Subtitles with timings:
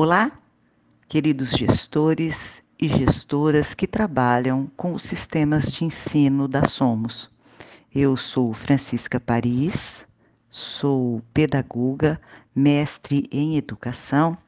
[0.00, 0.30] Olá,
[1.08, 7.28] queridos gestores e gestoras que trabalham com os sistemas de ensino da Somos.
[7.92, 10.06] Eu sou Francisca Paris,
[10.48, 12.20] sou pedagoga,
[12.54, 14.38] mestre em educação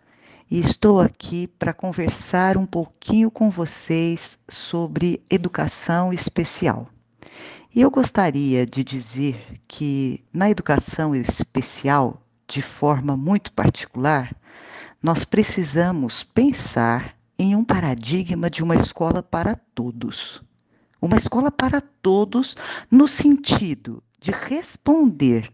[0.49, 6.87] e estou aqui para conversar um pouquinho com vocês sobre educação especial.
[7.75, 14.33] E eu gostaria de dizer que na educação especial, de forma muito particular,
[15.03, 20.43] nós precisamos pensar em um paradigma de uma escola para todos.
[21.01, 22.55] Uma escola para todos,
[22.91, 25.51] no sentido de responder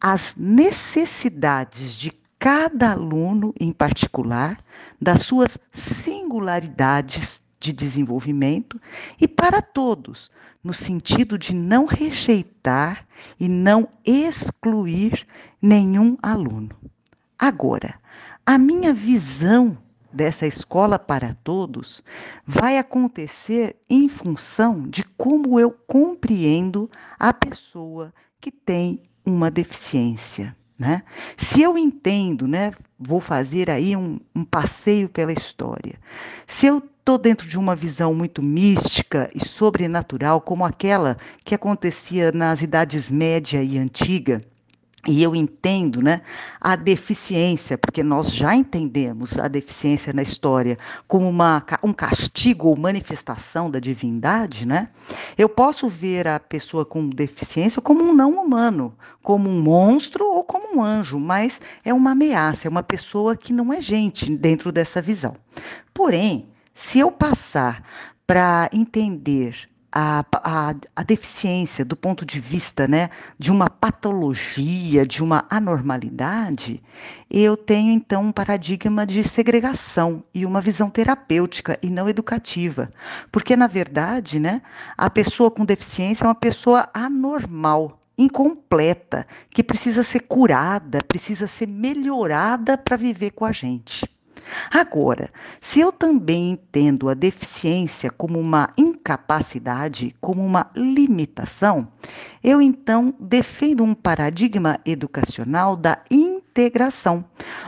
[0.00, 4.64] às necessidades de cada aluno em particular,
[5.00, 8.80] das suas singularidades de desenvolvimento
[9.20, 10.30] e para todos,
[10.64, 13.06] no sentido de não rejeitar
[13.38, 15.26] e não excluir
[15.60, 16.70] nenhum aluno.
[17.38, 18.00] Agora,
[18.46, 19.76] a minha visão
[20.12, 22.02] dessa escola para todos
[22.46, 26.88] vai acontecer em função de como eu compreendo
[27.18, 30.56] a pessoa que tem uma deficiência.
[30.78, 31.02] Né?
[31.36, 35.98] Se eu entendo, né, vou fazer aí um, um passeio pela história.
[36.46, 42.30] Se eu estou dentro de uma visão muito mística e sobrenatural, como aquela que acontecia
[42.30, 44.40] nas idades média e antiga,
[45.06, 46.22] e eu entendo né,
[46.60, 50.76] a deficiência, porque nós já entendemos a deficiência na história
[51.06, 54.88] como uma, um castigo ou manifestação da divindade, né?
[55.38, 60.42] Eu posso ver a pessoa com deficiência como um não humano, como um monstro ou
[60.42, 64.72] como um anjo, mas é uma ameaça, é uma pessoa que não é gente dentro
[64.72, 65.36] dessa visão.
[65.94, 67.82] Porém, se eu passar
[68.26, 73.08] para entender a, a, a, deficiência do ponto de vista né,
[73.38, 76.82] de uma patologia, de uma anormalidade,
[77.30, 82.90] eu tenho então um paradigma de segregação e uma visão terapêutica e não educativa.
[83.32, 84.60] Porque, na verdade, né,
[84.98, 91.68] a pessoa com deficiência é uma pessoa anormal incompleta, que precisa ser curada, precisa ser
[91.68, 94.06] melhorada para viver com a gente.
[94.70, 95.30] Agora,
[95.60, 101.88] se eu também entendo a deficiência como uma incapacidade, como uma limitação,
[102.42, 107.24] eu então defendo um paradigma educacional da integração,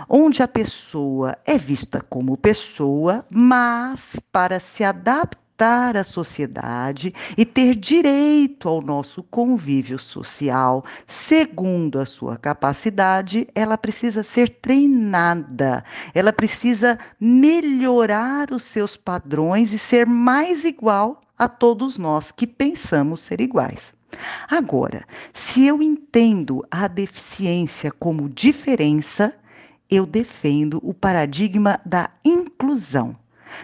[0.08, 7.44] onde a pessoa é vista como pessoa, mas para se adaptar adaptar à sociedade e
[7.44, 16.32] ter direito ao nosso convívio social, segundo a sua capacidade, ela precisa ser treinada, ela
[16.32, 23.40] precisa melhorar os seus padrões e ser mais igual a todos nós que pensamos ser
[23.40, 23.92] iguais.
[24.48, 29.34] Agora, se eu entendo a deficiência como diferença,
[29.90, 33.14] eu defendo o paradigma da inclusão.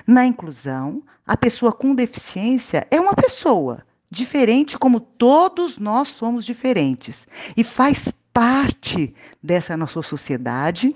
[0.06, 7.26] Na inclusão, a pessoa com deficiência é uma pessoa diferente, como todos nós somos diferentes,
[7.56, 10.94] e faz parte dessa nossa sociedade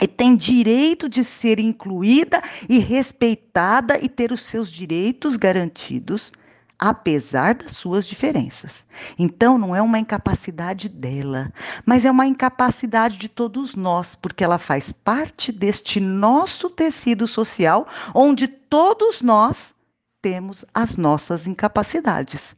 [0.00, 6.32] e tem direito de ser incluída e respeitada e ter os seus direitos garantidos
[6.80, 8.86] apesar das suas diferenças.
[9.18, 11.52] Então, não é uma incapacidade dela,
[11.84, 17.86] mas é uma incapacidade de todos nós, porque ela faz parte deste nosso tecido social,
[18.14, 19.74] onde todos nós
[20.22, 22.54] temos as nossas incapacidades.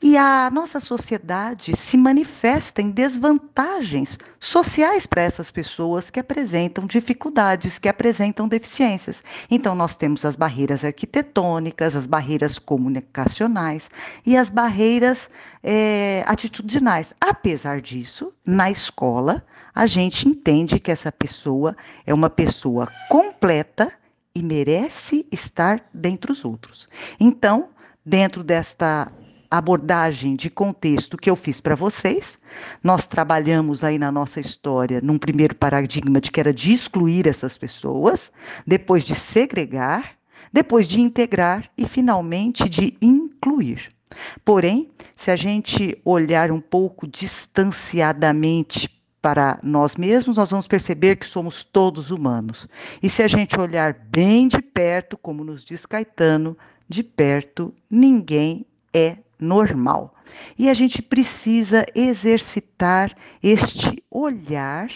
[0.00, 7.78] E a nossa sociedade se manifesta em desvantagens sociais para essas pessoas que apresentam dificuldades,
[7.78, 9.24] que apresentam deficiências.
[9.50, 13.90] Então, nós temos as barreiras arquitetônicas, as barreiras comunicacionais
[14.24, 15.30] e as barreiras
[15.62, 17.14] é, atitudinais.
[17.20, 19.44] Apesar disso, na escola,
[19.74, 21.76] a gente entende que essa pessoa
[22.06, 23.92] é uma pessoa completa
[24.34, 26.88] e merece estar dentre os outros.
[27.18, 27.68] Então,
[28.04, 29.10] dentro desta
[29.50, 32.38] abordagem de contexto que eu fiz para vocês,
[32.82, 37.56] nós trabalhamos aí na nossa história num primeiro paradigma de que era de excluir essas
[37.56, 38.30] pessoas,
[38.66, 40.12] depois de segregar,
[40.52, 43.88] depois de integrar e finalmente de incluir.
[44.44, 51.26] Porém, se a gente olhar um pouco distanciadamente para nós mesmos, nós vamos perceber que
[51.26, 52.68] somos todos humanos.
[53.02, 56.56] E se a gente olhar bem de perto, como nos diz Caetano,
[56.88, 60.14] de perto ninguém é normal.
[60.58, 64.90] E a gente precisa exercitar este olhar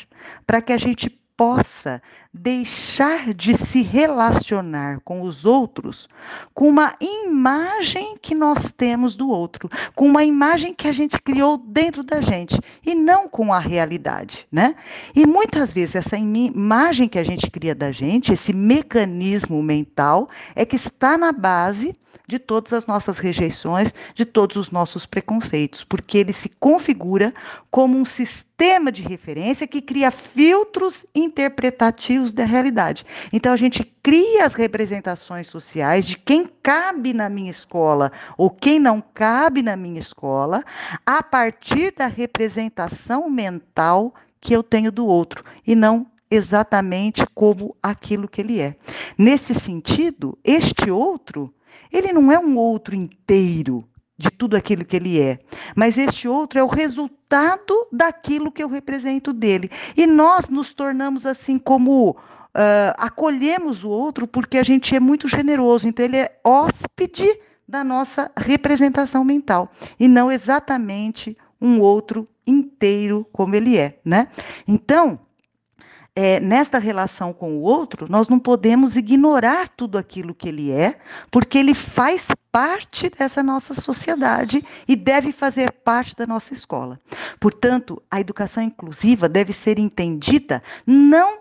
[0.46, 2.00] para que a gente possa
[2.33, 6.09] deixar de se relacionar com os outros
[6.55, 11.59] com uma imagem que nós temos do outro, com uma imagem que a gente criou
[11.59, 14.77] dentro da gente e não com a realidade, né?
[15.17, 20.65] E muitas vezes essa imagem que a gente cria da gente, esse mecanismo mental é
[20.65, 21.93] que está na base
[22.32, 27.31] de todas as nossas rejeições, de todos os nossos preconceitos, porque ele se configura
[27.70, 33.05] como um sistema de referência que cria filtros interpretativos da realidade.
[33.31, 38.81] Então a gente cria as representações sociais de quem cabe na minha escola ou quem
[38.81, 40.64] não cabe na minha escola
[41.05, 48.26] a partir da representação mental que eu tenho do outro e não exatamente como aquilo
[48.26, 48.75] que ele é.
[49.19, 51.55] Nesse sentido, este outro
[51.93, 53.84] ele não é um outro inteiro
[54.17, 55.38] de tudo aquilo que ele é,
[55.76, 59.70] mas este outro é o resultado daquilo que eu represento dele.
[59.96, 62.17] E nós nos tornamos assim como
[62.55, 67.26] Uh, acolhemos o outro porque a gente é muito generoso, então ele é hóspede
[67.67, 74.29] da nossa representação mental e não exatamente um outro inteiro como ele é, né?
[74.69, 75.19] Então,
[76.14, 80.99] é, nesta relação com o outro, nós não podemos ignorar tudo aquilo que ele é,
[81.31, 87.00] porque ele faz parte dessa nossa sociedade e deve fazer parte da nossa escola.
[87.41, 91.41] Portanto, a educação inclusiva deve ser entendida não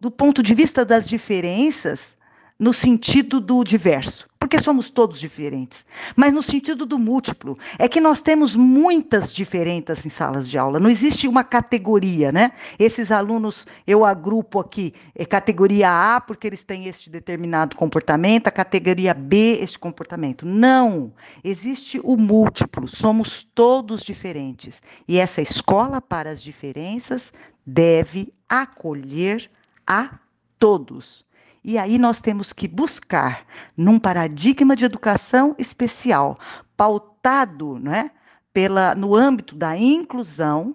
[0.00, 2.14] do ponto de vista das diferenças,
[2.58, 7.56] no sentido do diverso, porque somos todos diferentes, mas no sentido do múltiplo.
[7.78, 12.50] É que nós temos muitas diferenças em salas de aula, não existe uma categoria, né?
[12.76, 18.52] Esses alunos eu agrupo aqui, é categoria A, porque eles têm este determinado comportamento, a
[18.52, 20.44] categoria B, este comportamento.
[20.44, 21.12] Não!
[21.44, 24.82] Existe o múltiplo, somos todos diferentes.
[25.06, 27.32] E essa escola para as diferenças
[27.64, 29.48] deve acolher
[29.86, 30.18] a
[30.58, 31.27] todos
[31.68, 33.44] e aí nós temos que buscar
[33.76, 36.38] num paradigma de educação especial,
[36.74, 38.10] pautado né,
[38.54, 40.74] pela, no âmbito da inclusão,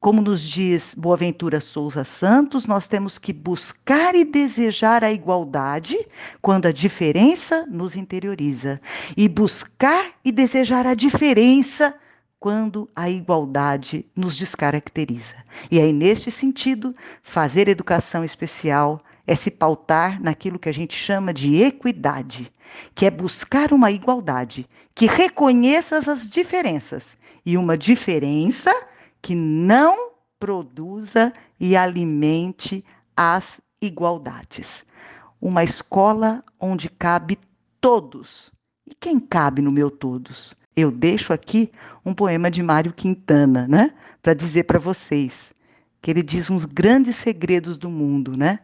[0.00, 5.96] como nos diz Boaventura Souza Santos, nós temos que buscar e desejar a igualdade
[6.40, 8.80] quando a diferença nos interioriza,
[9.16, 11.94] e buscar e desejar a diferença
[12.40, 15.36] quando a igualdade nos descaracteriza.
[15.70, 16.92] E aí, neste sentido,
[17.22, 22.50] fazer educação especial é se pautar naquilo que a gente chama de equidade,
[22.94, 28.70] que é buscar uma igualdade que reconheça as diferenças e uma diferença
[29.20, 32.84] que não produza e alimente
[33.16, 34.84] as igualdades.
[35.40, 37.38] Uma escola onde cabe
[37.80, 38.50] todos.
[38.86, 40.54] E quem cabe no meu todos?
[40.76, 41.70] Eu deixo aqui
[42.04, 43.92] um poema de Mário Quintana, né,
[44.22, 45.52] para dizer para vocês
[46.00, 48.58] que ele diz uns grandes segredos do mundo, né?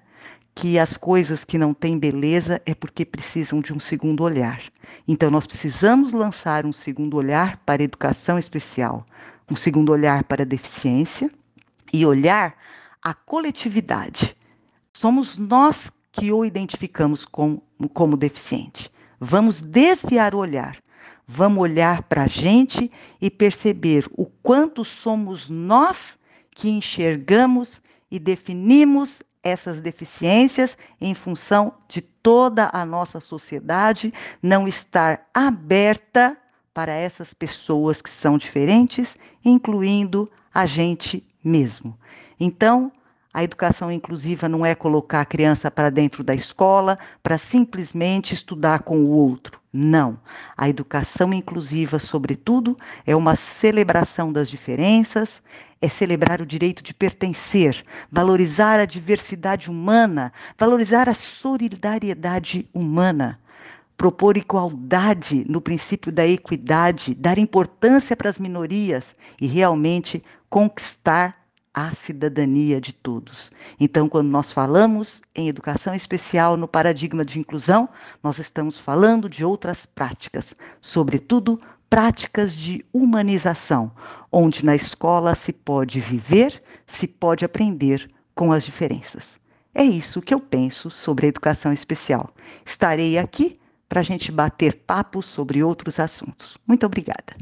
[0.61, 4.61] Que as coisas que não têm beleza é porque precisam de um segundo olhar.
[5.07, 9.07] Então, nós precisamos lançar um segundo olhar para a educação especial,
[9.49, 11.31] um segundo olhar para a deficiência
[11.93, 12.57] e olhar
[13.01, 14.37] a coletividade.
[14.93, 17.63] Somos nós que o identificamos com,
[17.95, 18.91] como deficiente.
[19.21, 20.77] Vamos desviar o olhar.
[21.25, 22.91] Vamos olhar para a gente
[23.21, 26.19] e perceber o quanto somos nós
[26.51, 34.13] que enxergamos e definimos essas deficiências em função de toda a nossa sociedade
[34.43, 36.37] não estar aberta
[36.75, 41.99] para essas pessoas que são diferentes, incluindo a gente mesmo.
[42.39, 42.93] Então,
[43.39, 48.81] a educação inclusiva não é colocar a criança para dentro da escola para simplesmente estudar
[48.81, 49.61] com o outro.
[49.73, 50.19] Não.
[50.57, 55.41] A educação inclusiva, sobretudo, é uma celebração das diferenças,
[55.81, 63.39] é celebrar o direito de pertencer, valorizar a diversidade humana, valorizar a solidariedade humana
[63.97, 71.48] propor igualdade no princípio da equidade, dar importância para as minorias e realmente conquistar
[71.79, 73.53] a cidadania de todos.
[73.79, 77.89] Então, quando nós falamos em educação especial no paradigma de inclusão,
[78.21, 83.93] nós estamos falando de outras práticas, sobretudo práticas de humanização,
[84.33, 89.39] onde na escola se pode viver, se pode aprender com as diferenças.
[89.73, 92.35] É isso que eu penso sobre a educação especial.
[92.67, 93.57] Estarei aqui
[93.89, 96.57] para a gente bater papo sobre outros assuntos.
[96.67, 97.37] Muito obrigada.